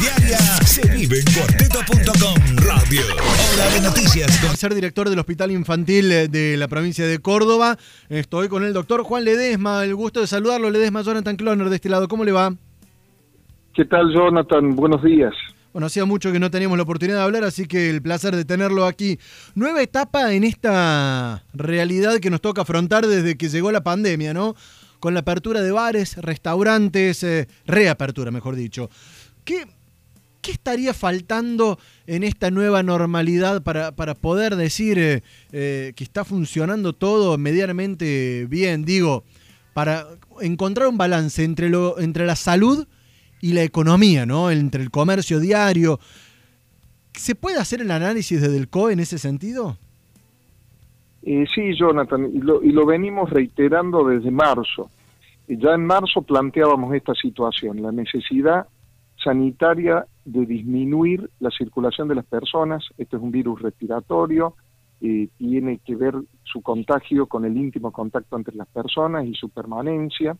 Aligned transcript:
Diaria 0.00 0.38
se 0.64 0.80
vive 0.88 1.18
en 1.18 1.26
cuarteto.com 1.34 2.56
Radio. 2.56 3.02
Hora 3.12 3.74
de 3.74 3.80
noticias. 3.82 4.40
Con 4.40 4.56
ser 4.56 4.74
director 4.74 5.10
del 5.10 5.18
Hospital 5.18 5.50
Infantil 5.50 6.10
eh, 6.10 6.28
de 6.28 6.56
la 6.56 6.68
provincia 6.68 7.06
de 7.06 7.18
Córdoba, 7.18 7.76
estoy 8.08 8.48
con 8.48 8.64
el 8.64 8.72
doctor 8.72 9.02
Juan 9.02 9.24
Ledesma. 9.24 9.84
El 9.84 9.94
gusto 9.94 10.20
de 10.20 10.26
saludarlo, 10.26 10.70
Ledesma, 10.70 11.02
Jonathan 11.02 11.36
Cloner 11.36 11.68
de 11.68 11.76
este 11.76 11.90
lado. 11.90 12.08
¿Cómo 12.08 12.24
le 12.24 12.32
va? 12.32 12.54
¿Qué 13.74 13.84
tal, 13.84 14.10
Jonathan? 14.14 14.74
Buenos 14.74 15.02
días. 15.02 15.34
Bueno, 15.74 15.86
hacía 15.86 16.06
mucho 16.06 16.32
que 16.32 16.40
no 16.40 16.50
teníamos 16.50 16.78
la 16.78 16.84
oportunidad 16.84 17.18
de 17.18 17.24
hablar, 17.24 17.44
así 17.44 17.66
que 17.66 17.90
el 17.90 18.00
placer 18.00 18.34
de 18.34 18.46
tenerlo 18.46 18.86
aquí. 18.86 19.18
Nueva 19.54 19.82
etapa 19.82 20.32
en 20.32 20.44
esta 20.44 21.44
realidad 21.52 22.20
que 22.20 22.30
nos 22.30 22.40
toca 22.40 22.62
afrontar 22.62 23.06
desde 23.06 23.36
que 23.36 23.50
llegó 23.50 23.70
la 23.70 23.82
pandemia, 23.82 24.32
¿no? 24.32 24.54
Con 24.98 25.12
la 25.12 25.20
apertura 25.20 25.60
de 25.60 25.70
bares, 25.72 26.16
restaurantes, 26.16 27.22
eh, 27.22 27.48
reapertura, 27.66 28.30
mejor 28.30 28.56
dicho. 28.56 28.88
¿Qué, 29.44 29.66
¿Qué 30.42 30.52
estaría 30.52 30.94
faltando 30.94 31.78
en 32.06 32.22
esta 32.22 32.50
nueva 32.50 32.82
normalidad 32.82 33.62
para, 33.62 33.92
para 33.92 34.14
poder 34.14 34.56
decir 34.56 34.98
eh, 34.98 35.22
eh, 35.52 35.92
que 35.94 36.04
está 36.04 36.24
funcionando 36.24 36.94
todo 36.94 37.36
medianamente 37.36 38.46
bien? 38.48 38.84
Digo, 38.84 39.24
para 39.74 40.06
encontrar 40.40 40.88
un 40.88 40.96
balance 40.96 41.44
entre, 41.44 41.68
lo, 41.68 41.98
entre 41.98 42.24
la 42.26 42.36
salud 42.36 42.86
y 43.42 43.52
la 43.52 43.62
economía, 43.62 44.24
¿no? 44.24 44.50
Entre 44.50 44.82
el 44.82 44.90
comercio 44.90 45.40
diario. 45.40 46.00
¿Se 47.12 47.34
puede 47.34 47.58
hacer 47.58 47.82
el 47.82 47.90
análisis 47.90 48.40
desde 48.40 48.56
el 48.56 48.68
COE 48.68 48.94
en 48.94 49.00
ese 49.00 49.18
sentido? 49.18 49.76
Eh, 51.22 51.44
sí, 51.54 51.74
Jonathan, 51.76 52.30
y 52.32 52.38
lo, 52.38 52.62
y 52.62 52.72
lo 52.72 52.86
venimos 52.86 53.28
reiterando 53.28 54.04
desde 54.04 54.30
marzo. 54.30 54.90
Ya 55.48 55.74
en 55.74 55.84
marzo 55.84 56.22
planteábamos 56.22 56.94
esta 56.94 57.14
situación, 57.14 57.82
la 57.82 57.92
necesidad 57.92 58.66
sanitaria 59.22 60.06
de 60.24 60.46
disminuir 60.46 61.30
la 61.40 61.50
circulación 61.50 62.08
de 62.08 62.14
las 62.14 62.26
personas. 62.26 62.84
Esto 62.98 63.16
es 63.16 63.22
un 63.22 63.30
virus 63.30 63.60
respiratorio, 63.62 64.54
eh, 65.00 65.28
tiene 65.38 65.78
que 65.78 65.96
ver 65.96 66.14
su 66.44 66.60
contagio 66.62 67.26
con 67.26 67.44
el 67.44 67.56
íntimo 67.56 67.90
contacto 67.90 68.36
entre 68.36 68.54
las 68.54 68.68
personas 68.68 69.26
y 69.26 69.34
su 69.34 69.48
permanencia. 69.48 70.36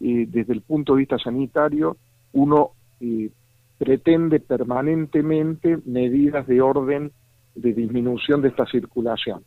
Eh, 0.00 0.26
desde 0.28 0.52
el 0.52 0.62
punto 0.62 0.94
de 0.94 1.00
vista 1.00 1.18
sanitario, 1.18 1.96
uno 2.32 2.72
eh, 3.00 3.30
pretende 3.78 4.40
permanentemente 4.40 5.78
medidas 5.84 6.46
de 6.46 6.60
orden 6.60 7.12
de 7.54 7.72
disminución 7.72 8.42
de 8.42 8.48
esta 8.48 8.66
circulación. 8.66 9.42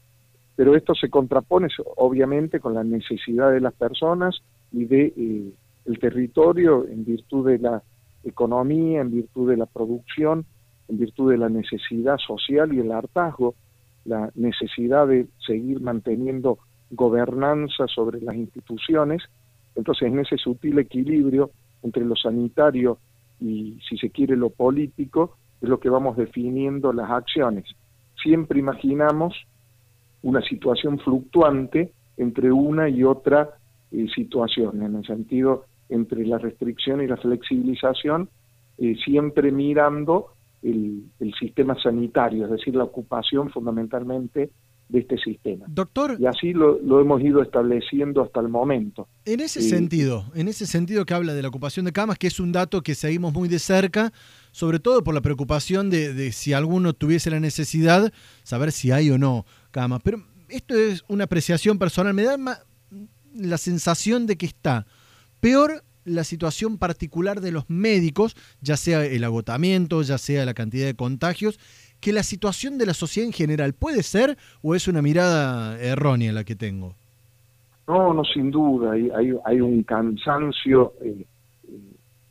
Pero 0.55 0.75
esto 0.75 0.93
se 0.93 1.09
contrapone 1.09 1.67
obviamente 1.95 2.59
con 2.59 2.73
la 2.73 2.83
necesidad 2.83 3.52
de 3.52 3.61
las 3.61 3.73
personas 3.73 4.41
y 4.71 4.85
de 4.85 5.13
eh, 5.15 5.53
el 5.85 5.99
territorio 5.99 6.85
en 6.87 7.05
virtud 7.05 7.47
de 7.47 7.59
la 7.59 7.83
economía, 8.23 9.01
en 9.01 9.11
virtud 9.11 9.49
de 9.49 9.57
la 9.57 9.65
producción, 9.65 10.45
en 10.87 10.97
virtud 10.97 11.31
de 11.31 11.37
la 11.37 11.49
necesidad 11.49 12.17
social 12.17 12.73
y 12.73 12.79
el 12.79 12.91
hartazgo, 12.91 13.55
la 14.05 14.31
necesidad 14.35 15.07
de 15.07 15.27
seguir 15.45 15.81
manteniendo 15.81 16.59
gobernanza 16.91 17.87
sobre 17.87 18.21
las 18.21 18.35
instituciones. 18.35 19.23
Entonces, 19.75 20.07
en 20.07 20.19
ese 20.19 20.37
sutil 20.37 20.79
equilibrio 20.79 21.51
entre 21.83 22.03
lo 22.03 22.15
sanitario 22.15 22.97
y, 23.39 23.79
si 23.87 23.97
se 23.97 24.09
quiere, 24.09 24.35
lo 24.35 24.49
político, 24.49 25.37
es 25.61 25.69
lo 25.69 25.79
que 25.79 25.89
vamos 25.89 26.17
definiendo 26.17 26.91
las 26.91 27.09
acciones. 27.09 27.65
Siempre 28.21 28.59
imaginamos 28.59 29.35
una 30.21 30.41
situación 30.41 30.99
fluctuante 30.99 31.93
entre 32.17 32.51
una 32.51 32.89
y 32.89 33.03
otra 33.03 33.49
eh, 33.91 34.07
situación, 34.13 34.81
en 34.83 34.95
el 34.95 35.05
sentido 35.05 35.65
entre 35.89 36.25
la 36.25 36.37
restricción 36.37 37.01
y 37.01 37.07
la 37.07 37.17
flexibilización, 37.17 38.29
eh, 38.77 38.95
siempre 39.03 39.51
mirando 39.51 40.33
el, 40.61 41.03
el, 41.19 41.33
sistema 41.33 41.75
sanitario, 41.81 42.45
es 42.45 42.51
decir, 42.51 42.75
la 42.75 42.83
ocupación 42.83 43.49
fundamentalmente 43.49 44.51
de 44.89 44.99
este 44.99 45.17
sistema. 45.17 45.65
Doctor. 45.67 46.17
Y 46.19 46.25
así 46.25 46.52
lo, 46.52 46.80
lo 46.80 46.99
hemos 46.99 47.21
ido 47.21 47.41
estableciendo 47.41 48.23
hasta 48.23 48.39
el 48.39 48.49
momento. 48.49 49.08
En 49.25 49.39
ese 49.39 49.61
sentido, 49.61 50.25
en 50.33 50.47
ese 50.47 50.65
sentido 50.65 51.05
que 51.05 51.14
habla 51.14 51.33
de 51.33 51.41
la 51.41 51.47
ocupación 51.47 51.86
de 51.86 51.91
camas, 51.91 52.17
que 52.17 52.27
es 52.27 52.39
un 52.39 52.52
dato 52.52 52.81
que 52.81 52.95
seguimos 52.95 53.33
muy 53.33 53.47
de 53.47 53.59
cerca, 53.59 54.11
sobre 54.52 54.80
todo 54.80 55.03
por 55.03 55.14
la 55.14 55.21
preocupación 55.21 55.89
de, 55.89 56.14
de 56.14 56.31
si 56.31 56.53
alguno 56.53 56.93
tuviese 56.93 57.30
la 57.30 57.39
necesidad, 57.39 58.11
saber 58.43 58.71
si 58.71 58.91
hay 58.91 59.11
o 59.11 59.17
no 59.17 59.45
camas. 59.71 60.02
Pero 60.03 60.23
esto 60.49 60.75
es 60.75 61.03
una 61.08 61.25
apreciación 61.25 61.77
personal, 61.77 62.14
me 62.14 62.23
da 62.23 62.37
la 63.35 63.58
sensación 63.58 64.25
de 64.25 64.37
que 64.37 64.47
está 64.47 64.87
peor 65.39 65.83
la 66.05 66.23
situación 66.23 66.77
particular 66.77 67.42
de 67.42 67.52
los 67.52 67.70
médicos, 67.70 68.36
ya 68.61 68.77
sea 68.77 69.05
el 69.05 69.23
agotamiento, 69.23 70.02
ya 70.02 70.17
sea 70.17 70.45
la 70.45 70.54
cantidad 70.54 70.86
de 70.86 70.95
contagios, 70.95 71.60
que 72.00 72.14
la 72.14 72.23
situación 72.23 72.77
de 72.77 72.86
la 72.86 72.94
sociedad 72.94 73.27
en 73.27 73.33
general. 73.33 73.73
¿Puede 73.73 74.04
ser 74.04 74.38
o 74.61 74.76
es 74.76 74.88
una 74.88 75.02
mirada 75.02 75.80
errónea 75.80 76.32
la 76.32 76.44
que 76.44 76.55
tengo? 76.55 76.95
No, 77.88 78.14
no, 78.14 78.23
sin 78.23 78.52
duda. 78.52 78.92
Hay, 78.94 79.61
un 79.61 79.83
cansancio 79.83 80.94
eh, 81.02 81.26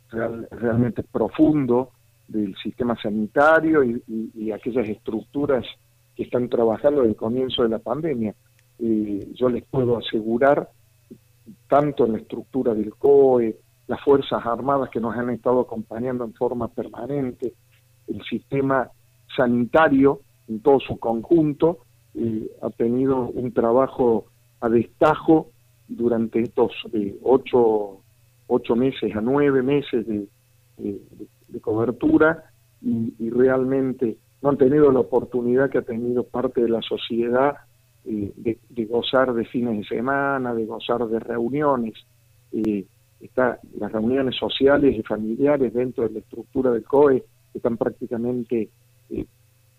real, 0.09 0.47
realmente 0.51 1.03
profundo 1.03 1.91
del 2.27 2.55
sistema 2.63 2.95
sanitario 3.01 3.83
y, 3.83 4.51
aquellas 4.51 4.87
estructuras 4.87 5.65
que 6.15 6.23
están 6.23 6.49
trabajando 6.49 7.01
desde 7.01 7.11
el 7.11 7.17
comienzo 7.17 7.63
de 7.63 7.69
la 7.69 7.79
pandemia. 7.79 8.33
Eh, 8.79 9.27
yo 9.35 9.49
les 9.49 9.63
puedo 9.65 9.97
asegurar, 9.97 10.69
tanto 11.69 12.05
en 12.05 12.13
la 12.13 12.17
estructura 12.17 12.73
del 12.73 12.95
COE, 12.95 13.57
las 13.87 14.01
Fuerzas 14.01 14.45
Armadas 14.45 14.89
que 14.89 14.99
nos 14.99 15.15
han 15.15 15.29
estado 15.29 15.61
acompañando 15.61 16.25
en 16.25 16.33
forma 16.33 16.67
permanente, 16.67 17.53
el 18.07 18.21
sistema 18.23 18.89
sanitario 19.35 20.21
en 20.47 20.61
todo 20.61 20.79
su 20.79 20.97
conjunto 20.97 21.79
eh, 22.15 22.49
ha 22.61 22.69
tenido 22.71 23.29
un 23.29 23.53
trabajo 23.53 24.25
a 24.61 24.67
destajo 24.67 25.51
durante 25.87 26.41
estos 26.41 26.71
eh, 26.91 27.15
ocho, 27.23 28.01
ocho 28.47 28.75
meses 28.75 29.15
a 29.15 29.21
nueve 29.21 29.61
meses 29.61 30.05
de, 30.07 30.27
cobertura 31.61 32.51
y, 32.81 33.13
y, 33.19 33.29
realmente 33.29 34.17
no 34.41 34.49
han 34.49 34.57
tenido 34.57 34.91
la 34.91 35.01
oportunidad 35.01 35.69
que 35.69 35.79
ha 35.79 35.81
tenido 35.81 36.23
parte 36.23 36.61
de 36.61 36.69
la 36.69 36.81
sociedad 36.81 37.57
eh, 38.05 38.31
de, 38.35 38.57
de, 38.69 38.85
gozar 38.85 39.33
de 39.33 39.45
fines 39.45 39.77
de 39.77 39.85
semana, 39.85 40.53
de 40.53 40.65
gozar 40.65 41.05
de 41.07 41.19
reuniones. 41.19 41.93
Eh, 42.51 42.85
está, 43.19 43.59
las 43.77 43.91
reuniones 43.91 44.35
sociales 44.35 44.95
y 44.97 45.03
familiares 45.03 45.73
dentro 45.73 46.07
de 46.07 46.13
la 46.13 46.19
estructura 46.19 46.71
del 46.71 46.83
COE 46.83 47.23
están 47.53 47.77
prácticamente 47.77 48.69
eh, 49.09 49.25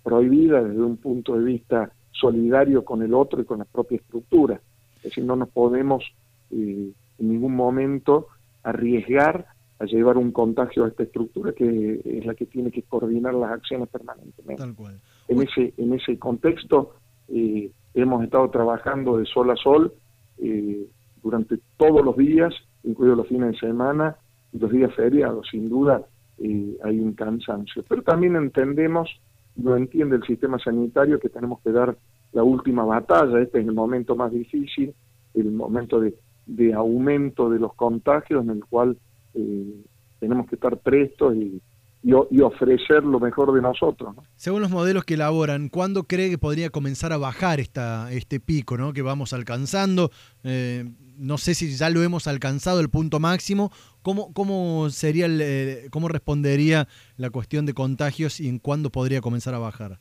prohibida 0.03 0.62
desde 0.62 0.82
un 0.82 0.97
punto 0.97 1.36
de 1.36 1.44
vista 1.44 1.92
solidario 2.12 2.84
con 2.84 3.03
el 3.03 3.14
otro 3.14 3.41
y 3.41 3.44
con 3.44 3.58
la 3.58 3.64
propia 3.64 3.97
estructura. 3.97 4.60
Es 4.97 5.04
decir, 5.04 5.25
no 5.25 5.37
nos 5.37 5.48
podemos 5.48 6.04
eh, 6.50 6.91
en 7.19 7.28
ningún 7.28 7.54
momento 7.54 8.28
arriesgar 8.62 9.47
a 9.78 9.84
llevar 9.87 10.19
un 10.19 10.31
contagio 10.31 10.84
a 10.84 10.88
esta 10.88 11.04
estructura 11.04 11.52
que 11.52 12.02
es 12.04 12.26
la 12.26 12.34
que 12.34 12.44
tiene 12.44 12.70
que 12.70 12.82
coordinar 12.82 13.32
las 13.32 13.52
acciones 13.52 13.88
permanentemente. 13.88 14.62
Tal 14.62 14.75
cual. 14.75 15.00
En 15.28 15.41
ese, 15.41 15.72
en 15.78 15.94
ese 15.94 16.19
contexto 16.19 16.97
eh, 17.28 17.70
hemos 18.03 18.22
estado 18.25 18.49
trabajando 18.50 19.19
de 19.19 19.27
sol 19.27 19.50
a 19.50 19.56
sol 19.56 19.93
eh, 20.38 20.87
durante 21.22 21.59
todos 21.77 22.05
los 22.05 22.16
días, 22.16 22.55
incluidos 22.83 23.19
los 23.19 23.28
fines 23.28 23.53
de 23.53 23.59
semana 23.59 24.16
y 24.53 24.59
los 24.59 24.71
días 24.71 24.94
feriados. 24.94 25.47
Sin 25.50 25.69
duda 25.69 26.03
eh, 26.38 26.77
hay 26.84 27.00
un 27.00 27.15
cansancio, 27.15 27.84
pero 27.88 28.03
también 28.03 28.37
entendemos 28.37 29.11
lo 29.56 29.77
entiende 29.77 30.16
el 30.16 30.22
sistema 30.22 30.59
sanitario 30.59 31.21
que 31.21 31.28
tenemos 31.28 31.61
que 31.61 31.72
dar 31.72 31.97
la 32.33 32.43
última 32.43 32.84
batalla, 32.84 33.41
este 33.41 33.61
es 33.61 33.66
el 33.66 33.75
momento 33.75 34.15
más 34.15 34.32
difícil, 34.32 34.94
el 35.34 35.50
momento 35.50 36.00
de, 36.00 36.15
de 36.47 36.72
aumento 36.72 37.50
de 37.50 37.59
los 37.59 37.75
contagios 37.75 38.44
en 38.44 38.50
el 38.50 38.65
cual 38.65 38.97
eh, 39.34 39.82
tenemos 40.21 40.47
que 40.49 40.55
estar 40.55 40.79
prestos 40.79 41.35
y, 41.35 41.61
y, 42.02 42.11
y, 42.11 42.41
ofrecer 42.41 43.05
lo 43.05 43.20
mejor 43.20 43.52
de 43.52 43.61
nosotros. 43.61 44.17
¿no? 44.17 44.25
Según 44.37 44.62
los 44.62 44.70
modelos 44.70 45.05
que 45.05 45.14
elaboran, 45.14 45.69
¿cuándo 45.69 46.05
cree 46.05 46.31
que 46.31 46.38
podría 46.38 46.70
comenzar 46.70 47.12
a 47.12 47.19
bajar 47.19 47.61
esta, 47.61 48.11
este 48.12 48.41
pico 48.41 48.76
¿no? 48.76 48.93
que 48.93 49.02
vamos 49.02 49.32
alcanzando? 49.32 50.11
Eh, 50.43 50.85
no 51.19 51.37
sé 51.37 51.55
si 51.55 51.70
ya 51.76 51.91
lo 51.91 52.02
hemos 52.02 52.26
alcanzado 52.26 52.81
el 52.81 52.88
punto 52.88 53.20
máximo. 53.20 53.70
¿Cómo, 54.02 54.32
cómo 54.32 54.88
sería 54.88 55.26
el, 55.26 55.41
eh, 55.43 55.88
cómo 55.91 56.08
respondería 56.08 56.88
la 57.19 57.29
cuestión 57.29 57.67
de 57.67 57.75
contagios 57.75 58.41
y 58.41 58.49
en 58.49 58.58
cuándo 58.58 58.91
podría 58.91 59.20
comenzar 59.20 59.55
a 59.55 59.58
bajar? 59.58 59.99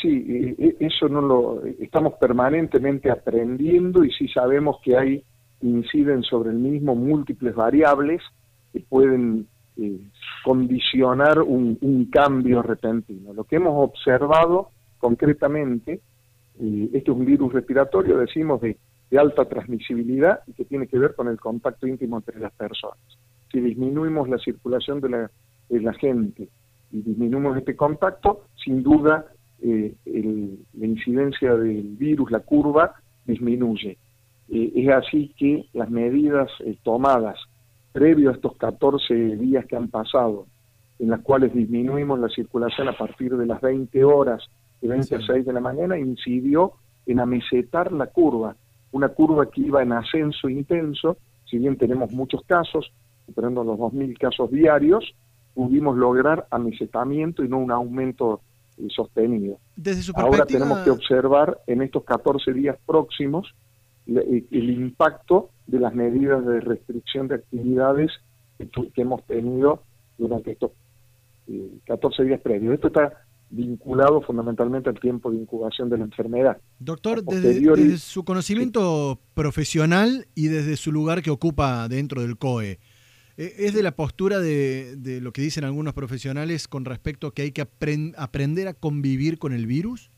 Sí, 0.00 0.54
eso 0.78 1.08
no 1.08 1.20
lo 1.20 1.64
estamos 1.80 2.14
permanentemente 2.20 3.10
aprendiendo 3.10 4.04
y 4.04 4.12
sí 4.12 4.28
sabemos 4.28 4.76
que 4.84 4.96
hay 4.96 5.24
inciden 5.60 6.22
sobre 6.22 6.50
el 6.50 6.56
mismo 6.56 6.94
múltiples 6.94 7.54
variables 7.54 8.22
que 8.72 8.80
pueden 8.80 9.48
eh, 9.78 10.00
condicionar 10.44 11.40
un, 11.40 12.08
cambio 12.12 12.62
repentino. 12.62 13.32
Lo 13.32 13.44
que 13.44 13.56
hemos 13.56 13.88
observado 13.88 14.70
concretamente, 14.98 16.00
eh, 16.60 16.90
este 16.92 17.10
es 17.10 17.16
un 17.16 17.24
virus 17.24 17.52
respiratorio, 17.52 18.18
decimos, 18.18 18.60
de, 18.60 18.76
de 19.10 19.18
alta 19.18 19.44
transmisibilidad 19.46 20.40
y 20.46 20.52
que 20.52 20.64
tiene 20.64 20.86
que 20.86 20.98
ver 20.98 21.14
con 21.14 21.28
el 21.28 21.38
contacto 21.38 21.86
íntimo 21.86 22.16
entre 22.16 22.40
las 22.40 22.52
personas. 22.52 22.98
Si 23.50 23.60
disminuimos 23.60 24.28
la 24.28 24.38
circulación 24.38 25.00
de 25.00 25.08
la, 25.08 25.30
es 25.68 25.82
la 25.82 25.92
gente 25.94 26.48
y 26.90 27.02
disminuimos 27.02 27.56
este 27.56 27.76
contacto, 27.76 28.46
sin 28.62 28.82
duda 28.82 29.26
eh, 29.60 29.94
la 30.04 30.86
incidencia 30.86 31.54
del 31.54 31.96
virus, 31.96 32.30
la 32.30 32.40
curva, 32.40 32.94
disminuye. 33.24 33.98
Eh, 34.50 34.72
es 34.74 34.88
así 34.88 35.34
que 35.36 35.66
las 35.72 35.90
medidas 35.90 36.50
eh, 36.60 36.78
tomadas 36.82 37.38
previo 37.92 38.30
a 38.30 38.34
estos 38.34 38.56
14 38.56 39.14
días 39.36 39.66
que 39.66 39.76
han 39.76 39.88
pasado, 39.88 40.46
en 40.98 41.10
las 41.10 41.20
cuales 41.20 41.52
disminuimos 41.54 42.18
la 42.18 42.28
circulación 42.28 42.88
a 42.88 42.96
partir 42.96 43.36
de 43.36 43.46
las 43.46 43.60
20 43.60 44.04
horas 44.04 44.42
de 44.80 44.88
26 44.88 45.44
de 45.44 45.52
la 45.52 45.60
mañana, 45.60 45.98
incidió 45.98 46.72
en 47.06 47.20
amesetar 47.20 47.92
la 47.92 48.06
curva, 48.06 48.56
una 48.92 49.08
curva 49.08 49.50
que 49.50 49.62
iba 49.62 49.82
en 49.82 49.92
ascenso 49.92 50.48
intenso, 50.48 51.16
si 51.44 51.58
bien 51.58 51.76
tenemos 51.76 52.12
muchos 52.12 52.42
casos, 52.44 52.92
superando 53.26 53.64
los 53.64 53.78
2.000 53.78 54.18
casos 54.18 54.50
diarios, 54.50 55.14
pudimos 55.54 55.96
lograr 55.96 56.46
amesetamiento 56.50 57.44
y 57.44 57.48
no 57.48 57.58
un 57.58 57.70
aumento 57.70 58.40
eh, 58.76 58.86
sostenido. 58.94 59.58
Ahora 60.14 60.46
tenemos 60.46 60.78
que 60.80 60.90
observar 60.90 61.58
en 61.66 61.82
estos 61.82 62.04
14 62.04 62.52
días 62.52 62.76
próximos 62.86 63.54
el 64.06 64.70
impacto 64.70 65.50
de 65.68 65.78
las 65.78 65.94
medidas 65.94 66.44
de 66.44 66.60
restricción 66.60 67.28
de 67.28 67.36
actividades 67.36 68.10
que 68.58 69.02
hemos 69.02 69.24
tenido 69.26 69.82
durante 70.16 70.52
estos 70.52 70.72
14 71.86 72.22
eh, 72.22 72.26
días 72.26 72.40
previos. 72.40 72.74
Esto 72.74 72.88
está 72.88 73.12
vinculado 73.50 74.20
fundamentalmente 74.22 74.90
al 74.90 74.98
tiempo 74.98 75.30
de 75.30 75.38
incubación 75.38 75.88
de 75.88 75.98
la 75.98 76.04
enfermedad. 76.04 76.58
Doctor, 76.80 77.22
desde, 77.24 77.96
su 77.98 78.24
conocimiento 78.24 79.18
profesional 79.34 80.26
y 80.34 80.48
desde 80.48 80.76
su 80.76 80.90
lugar 80.92 81.22
que 81.22 81.30
ocupa 81.30 81.88
dentro 81.88 82.22
del 82.22 82.36
COE, 82.36 82.78
¿e-, 83.36 83.52
¿es 83.58 83.74
de 83.74 83.82
la 83.82 83.92
postura 83.92 84.40
de, 84.40 85.20
lo 85.22 85.32
que 85.32 85.42
dicen 85.42 85.64
algunos 85.64 85.94
profesionales 85.94 86.66
con 86.66 86.84
respecto 86.84 87.28
a 87.28 87.34
que 87.34 87.42
hay 87.42 87.52
que 87.52 87.62
aprender 87.62 88.68
a 88.68 88.74
convivir 88.74 89.38
con 89.38 89.52
el 89.52 89.66
virus? 89.66 90.10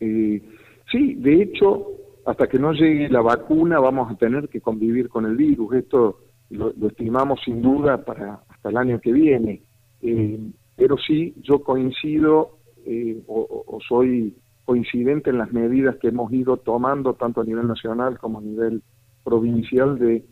Eh, 0.00 0.42
sí, 0.90 1.14
de 1.14 1.42
hecho, 1.42 1.91
hasta 2.24 2.46
que 2.48 2.58
no 2.58 2.72
llegue 2.72 3.08
la 3.08 3.20
vacuna 3.20 3.80
vamos 3.80 4.10
a 4.10 4.16
tener 4.16 4.48
que 4.48 4.60
convivir 4.60 5.08
con 5.08 5.26
el 5.26 5.36
virus. 5.36 5.74
Esto 5.74 6.18
lo, 6.50 6.72
estimamos 6.86 7.40
sin 7.44 7.62
duda 7.62 8.04
para 8.04 8.40
hasta 8.48 8.68
el 8.68 8.76
año 8.76 9.00
que 9.00 9.12
viene. 9.12 9.62
Eh, 10.00 10.38
pero 10.76 10.96
sí 10.98 11.34
yo 11.42 11.62
coincido 11.62 12.58
eh, 12.84 13.22
o, 13.26 13.78
soy 13.86 14.36
coincidente 14.64 15.30
en 15.30 15.38
las 15.38 15.52
medidas 15.52 15.96
que 16.00 16.08
hemos 16.08 16.32
ido 16.32 16.56
tomando 16.56 17.14
tanto 17.14 17.40
a 17.40 17.44
nivel 17.44 17.66
nacional 17.66 18.18
como 18.18 18.38
a 18.38 18.42
nivel 18.42 18.82
provincial 19.24 19.98
de, 19.98 20.24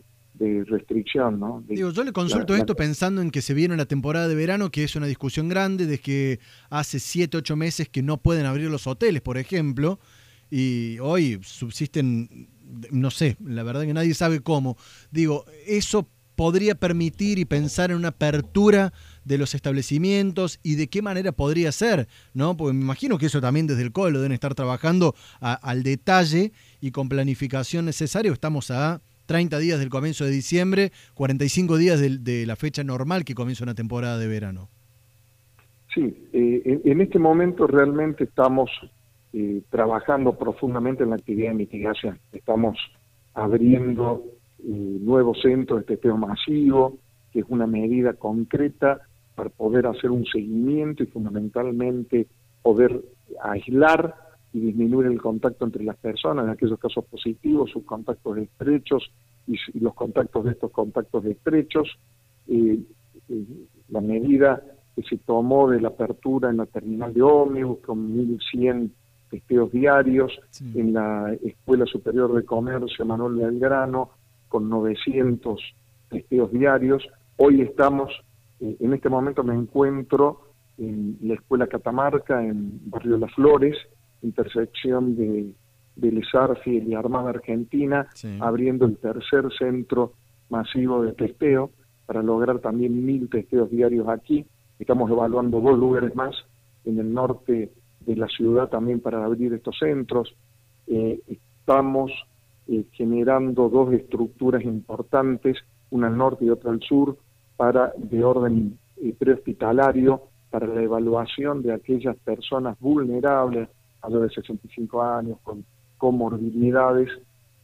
restricción. 0.66 1.38
¿no? 1.38 1.62
Digo, 1.68 1.90
yo 1.90 2.02
le 2.02 2.12
consulto 2.12 2.56
esto 2.56 2.74
pensando 2.74 3.20
en 3.20 3.30
que 3.30 3.42
se 3.42 3.52
viene 3.52 3.76
la 3.76 3.84
temporada 3.84 4.26
de 4.26 4.34
verano, 4.34 4.70
que 4.70 4.84
es 4.84 4.96
una 4.96 5.06
discusión 5.06 5.50
grande, 5.50 5.86
de 5.86 5.98
que 5.98 6.40
hace 6.70 6.98
siete, 6.98 7.36
ocho 7.36 7.56
meses 7.56 7.90
que 7.90 8.02
no 8.02 8.16
pueden 8.16 8.46
abrir 8.46 8.70
los 8.70 8.86
hoteles, 8.86 9.20
por 9.20 9.36
ejemplo, 9.36 9.98
y 10.50 10.98
hoy 11.00 11.38
subsisten, 11.42 12.48
no 12.90 13.10
sé, 13.10 13.36
la 13.44 13.62
verdad 13.62 13.82
que 13.82 13.94
nadie 13.94 14.14
sabe 14.14 14.40
cómo. 14.40 14.76
Digo, 15.10 15.44
eso 15.66 16.06
podría 16.40 16.74
permitir 16.74 17.38
y 17.38 17.44
pensar 17.44 17.90
en 17.90 17.98
una 17.98 18.08
apertura 18.08 18.94
de 19.26 19.36
los 19.36 19.54
establecimientos 19.54 20.58
y 20.62 20.76
de 20.76 20.88
qué 20.88 21.02
manera 21.02 21.32
podría 21.32 21.70
ser, 21.70 22.08
¿no? 22.32 22.56
Porque 22.56 22.72
me 22.72 22.80
imagino 22.80 23.18
que 23.18 23.26
eso 23.26 23.42
también 23.42 23.66
desde 23.66 23.82
el 23.82 23.92
COE 23.92 24.10
lo 24.10 24.20
deben 24.20 24.32
estar 24.32 24.54
trabajando 24.54 25.14
al 25.40 25.82
detalle 25.82 26.52
y 26.80 26.92
con 26.92 27.10
planificación 27.10 27.84
necesaria. 27.84 28.32
Estamos 28.32 28.70
a 28.70 29.02
30 29.26 29.58
días 29.58 29.78
del 29.78 29.90
comienzo 29.90 30.24
de 30.24 30.30
diciembre, 30.30 30.92
45 31.14 31.76
días 31.76 32.00
de, 32.00 32.46
la 32.46 32.56
fecha 32.56 32.82
normal 32.84 33.24
que 33.24 33.34
comienza 33.34 33.62
una 33.62 33.74
temporada 33.74 34.16
de 34.18 34.26
verano. 34.26 34.68
Sí, 35.94 36.16
eh, 36.32 36.80
en, 36.84 37.00
este 37.00 37.18
momento 37.18 37.66
realmente 37.66 38.24
estamos 38.24 38.70
eh, 39.32 39.62
trabajando 39.70 40.36
profundamente 40.36 41.04
en 41.04 41.10
la 41.10 41.16
actividad 41.16 41.50
de 41.50 41.54
mitigación. 41.54 42.18
Estamos 42.32 42.76
abriendo 43.34 44.24
eh, 44.58 44.98
nuevos 45.00 45.40
centros 45.40 45.80
de 45.80 45.86
testeo 45.86 46.16
masivo, 46.16 46.98
que 47.32 47.40
es 47.40 47.46
una 47.48 47.66
medida 47.66 48.14
concreta 48.14 49.00
para 49.34 49.50
poder 49.50 49.86
hacer 49.86 50.10
un 50.10 50.26
seguimiento 50.26 51.02
y 51.02 51.06
fundamentalmente 51.06 52.26
poder 52.62 53.00
aislar 53.42 54.14
y 54.52 54.60
disminuir 54.60 55.06
el 55.06 55.20
contacto 55.20 55.64
entre 55.64 55.84
las 55.84 55.96
personas, 55.96 56.44
en 56.44 56.50
aquellos 56.50 56.78
casos 56.78 57.04
positivos, 57.04 57.70
sus 57.70 57.84
contactos 57.84 58.36
estrechos 58.38 59.10
y, 59.46 59.56
los 59.78 59.94
contactos 59.94 60.44
de 60.44 60.50
estos 60.52 60.70
contactos 60.72 61.24
estrechos. 61.24 61.88
Eh, 62.48 62.80
eh, 63.28 63.44
la 63.88 64.00
medida 64.00 64.62
que 64.94 65.02
se 65.02 65.18
tomó 65.18 65.70
de 65.70 65.80
la 65.80 65.88
apertura 65.88 66.50
en 66.50 66.58
la 66.58 66.66
terminal 66.66 67.14
de 67.14 67.22
ómnibus 67.22 67.78
con 67.78 68.14
1.100 68.16 68.90
testeos 69.30 69.70
diarios, 69.70 70.32
en 70.74 70.92
la 70.92 71.32
Escuela 71.42 71.86
Superior 71.86 72.34
de 72.34 72.44
Comercio 72.44 73.04
Manuel 73.04 73.36
Belgrano 73.36 74.10
con 74.48 74.68
900 74.68 75.60
testeos 76.08 76.50
diarios. 76.52 77.06
Hoy 77.36 77.62
estamos 77.62 78.10
eh, 78.60 78.76
en 78.78 78.92
este 78.92 79.08
momento 79.08 79.42
me 79.42 79.54
encuentro 79.54 80.42
en 80.78 81.18
la 81.22 81.34
Escuela 81.34 81.66
Catamarca, 81.66 82.44
en 82.44 82.80
Barrio 82.90 83.18
Las 83.18 83.32
Flores, 83.34 83.76
intersección 84.22 85.16
de, 85.16 85.52
de 85.96 86.22
y 86.64 86.94
Armada 86.94 87.30
Argentina, 87.30 88.08
abriendo 88.40 88.86
el 88.86 88.96
tercer 88.96 89.44
centro 89.58 90.14
masivo 90.48 91.02
de 91.02 91.12
testeo 91.12 91.70
para 92.06 92.22
lograr 92.22 92.60
también 92.60 93.04
mil 93.04 93.28
testeos 93.28 93.70
diarios 93.70 94.08
aquí. 94.08 94.46
Estamos 94.78 95.10
evaluando 95.10 95.60
dos 95.60 95.78
lugares 95.78 96.14
más 96.14 96.34
en 96.84 96.98
el 96.98 97.12
norte 97.12 97.72
de 98.00 98.16
la 98.16 98.28
ciudad 98.28 98.68
también 98.68 99.00
para 99.00 99.24
abrir 99.24 99.52
estos 99.52 99.78
centros. 99.78 100.34
Eh, 100.86 101.20
estamos 101.26 102.10
eh, 102.68 102.84
generando 102.92 103.68
dos 103.68 103.92
estructuras 103.92 104.64
importantes, 104.64 105.58
una 105.90 106.08
al 106.08 106.16
norte 106.16 106.44
y 106.44 106.50
otra 106.50 106.70
al 106.70 106.80
sur, 106.80 107.16
para 107.56 107.92
de 107.96 108.24
orden 108.24 108.78
eh, 108.96 109.14
prehospitalario 109.18 110.22
para 110.50 110.66
la 110.66 110.82
evaluación 110.82 111.62
de 111.62 111.72
aquellas 111.72 112.16
personas 112.16 112.78
vulnerables, 112.80 113.68
los 114.08 114.22
de 114.22 114.30
65 114.30 115.02
años, 115.02 115.38
con 115.42 115.64
comorbilidades, 115.98 117.10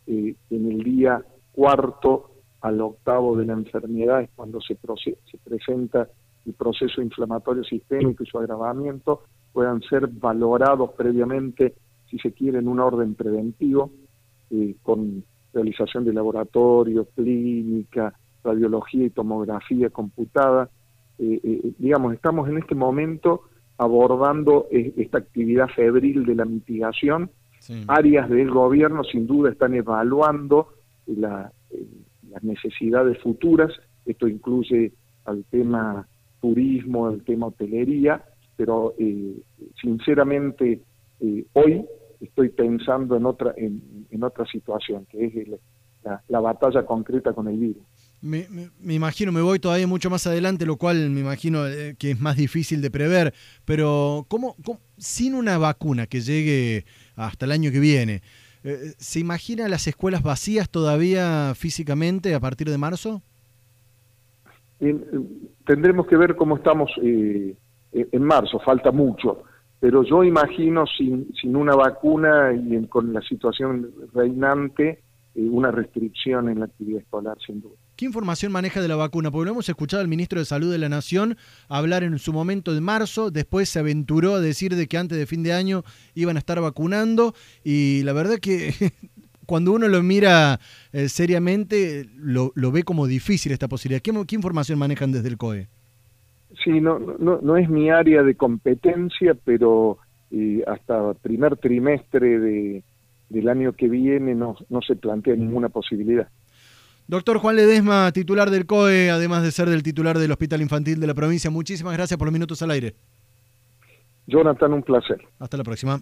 en 0.06 0.36
el 0.50 0.84
día 0.84 1.20
cuarto 1.50 2.30
al 2.60 2.80
octavo 2.80 3.36
de 3.36 3.46
la 3.46 3.54
enfermedad 3.54 4.22
es 4.22 4.30
cuando 4.36 4.60
se, 4.60 4.76
se 4.76 5.38
presenta 5.38 6.08
el 6.44 6.52
proceso 6.52 7.02
inflamatorio 7.02 7.64
sistémico 7.64 8.22
y 8.22 8.26
su 8.26 8.38
agravamiento, 8.38 9.22
puedan 9.56 9.80
ser 9.80 10.06
valorados 10.08 10.90
previamente, 10.98 11.72
si 12.10 12.18
se 12.18 12.32
quiere, 12.32 12.58
en 12.58 12.68
un 12.68 12.78
orden 12.78 13.14
preventivo, 13.14 13.90
eh, 14.50 14.74
con 14.82 15.24
realización 15.54 16.04
de 16.04 16.12
laboratorio, 16.12 17.06
clínica, 17.16 18.12
radiología 18.44 19.06
y 19.06 19.10
tomografía 19.10 19.88
computada. 19.88 20.68
Eh, 21.18 21.40
eh, 21.42 21.72
digamos, 21.78 22.12
estamos 22.12 22.50
en 22.50 22.58
este 22.58 22.74
momento 22.74 23.44
abordando 23.78 24.66
esta 24.70 25.16
actividad 25.16 25.68
febril 25.68 26.26
de 26.26 26.34
la 26.34 26.44
mitigación. 26.44 27.30
Áreas 27.88 28.28
del 28.28 28.50
gobierno 28.50 29.04
sin 29.04 29.26
duda 29.26 29.52
están 29.52 29.72
evaluando 29.72 30.68
las 31.06 31.50
necesidades 32.42 33.18
futuras. 33.22 33.72
Esto 34.04 34.28
incluye 34.28 34.92
al 35.24 35.44
tema 35.44 36.06
turismo, 36.42 37.06
al 37.06 37.22
tema 37.24 37.46
hotelería, 37.46 38.22
pero 38.56 38.94
sinceramente 39.80 40.80
hoy 41.52 41.84
estoy 42.20 42.48
pensando 42.48 43.16
en 43.16 43.26
otra 43.26 43.54
en, 43.56 44.06
en 44.10 44.22
otra 44.24 44.46
situación, 44.46 45.06
que 45.10 45.26
es 45.26 45.36
el, 45.36 45.58
la, 46.28 46.40
batalla 46.40 46.84
concreta 46.84 47.32
con 47.32 47.48
el 47.48 47.58
virus. 47.58 47.82
Me, 48.22 48.46
imagino, 48.88 49.30
me 49.30 49.42
voy 49.42 49.58
todavía 49.58 49.86
mucho 49.86 50.10
más 50.10 50.26
adelante, 50.26 50.66
lo 50.66 50.76
cual 50.76 51.10
me 51.10 51.20
imagino 51.20 51.66
eh, 51.66 51.94
que 51.98 52.12
es 52.12 52.20
más 52.20 52.36
difícil 52.36 52.80
de 52.80 52.90
prever, 52.90 53.34
pero 53.64 54.24
¿cómo, 54.28 54.56
sin 54.96 55.34
una 55.34 55.58
vacuna 55.58 56.06
que 56.06 56.20
llegue 56.20 56.84
hasta 57.14 57.44
el 57.44 57.52
año 57.52 57.70
que 57.70 57.78
viene, 57.78 58.22
eh, 58.64 58.94
¿se 58.96 59.20
imagina 59.20 59.68
las 59.68 59.86
escuelas 59.86 60.22
vacías 60.22 60.68
todavía 60.70 61.54
físicamente 61.54 62.34
a 62.34 62.40
partir 62.40 62.68
de 62.68 62.78
marzo? 62.78 63.22
tendremos 65.64 66.06
que 66.06 66.18
ver 66.18 66.36
cómo 66.36 66.58
estamos 66.58 66.90
eh, 67.02 67.56
en 68.12 68.22
marzo, 68.22 68.58
falta 68.60 68.92
mucho, 68.92 69.44
pero 69.80 70.02
yo 70.02 70.24
imagino 70.24 70.84
sin, 70.86 71.28
sin 71.40 71.56
una 71.56 71.74
vacuna 71.74 72.52
y 72.52 72.86
con 72.86 73.12
la 73.12 73.20
situación 73.22 73.90
reinante, 74.14 75.02
eh, 75.34 75.48
una 75.50 75.70
restricción 75.70 76.48
en 76.48 76.60
la 76.60 76.64
actividad 76.64 77.02
escolar, 77.02 77.36
sin 77.46 77.60
duda. 77.60 77.74
¿Qué 77.94 78.04
información 78.06 78.52
maneja 78.52 78.80
de 78.80 78.88
la 78.88 78.96
vacuna? 78.96 79.30
Porque 79.30 79.46
lo 79.46 79.52
hemos 79.52 79.68
escuchado 79.68 80.00
al 80.00 80.08
ministro 80.08 80.38
de 80.38 80.46
Salud 80.46 80.72
de 80.72 80.78
la 80.78 80.88
Nación 80.88 81.36
hablar 81.68 82.04
en 82.04 82.18
su 82.18 82.32
momento 82.32 82.74
de 82.74 82.80
marzo, 82.80 83.30
después 83.30 83.68
se 83.68 83.78
aventuró 83.78 84.34
a 84.34 84.40
decir 84.40 84.74
de 84.76 84.86
que 84.86 84.98
antes 84.98 85.18
de 85.18 85.26
fin 85.26 85.42
de 85.42 85.52
año 85.52 85.82
iban 86.14 86.36
a 86.36 86.38
estar 86.38 86.60
vacunando 86.60 87.34
y 87.64 88.02
la 88.04 88.12
verdad 88.12 88.38
que 88.38 88.72
cuando 89.46 89.72
uno 89.72 89.88
lo 89.88 90.02
mira 90.02 90.58
eh, 90.92 91.08
seriamente 91.08 92.08
lo, 92.16 92.52
ve 92.54 92.82
como 92.82 93.06
difícil 93.06 93.52
esta 93.52 93.68
posibilidad. 93.68 94.02
¿Qué, 94.02 94.34
información 94.34 94.78
manejan 94.78 95.12
desde 95.12 95.28
el 95.28 95.36
COE? 95.36 95.68
Sí, 96.64 96.80
no, 96.80 96.98
no, 96.98 97.38
no 97.42 97.56
es 97.56 97.68
mi 97.68 97.90
área 97.90 98.22
de 98.22 98.34
competencia, 98.34 99.36
pero 99.44 99.98
eh, 100.30 100.62
hasta 100.66 101.14
primer 101.14 101.56
trimestre 101.56 102.38
de, 102.38 102.82
del 103.28 103.48
año 103.48 103.72
que 103.72 103.88
viene 103.88 104.34
no, 104.34 104.56
no 104.68 104.80
se 104.82 104.96
plantea 104.96 105.36
ninguna 105.36 105.68
posibilidad. 105.68 106.28
Doctor 107.08 107.38
Juan 107.38 107.56
Ledesma, 107.56 108.10
titular 108.10 108.50
del 108.50 108.66
COE, 108.66 109.10
además 109.10 109.44
de 109.44 109.52
ser 109.52 109.68
del 109.68 109.84
titular 109.84 110.18
del 110.18 110.32
Hospital 110.32 110.60
Infantil 110.60 110.98
de 110.98 111.06
la 111.06 111.14
provincia, 111.14 111.50
muchísimas 111.50 111.94
gracias 111.94 112.18
por 112.18 112.26
los 112.26 112.32
minutos 112.32 112.60
al 112.62 112.72
aire. 112.72 112.94
Jonathan, 114.26 114.72
un 114.72 114.82
placer. 114.82 115.20
Hasta 115.38 115.56
la 115.56 115.62
próxima. 115.62 116.00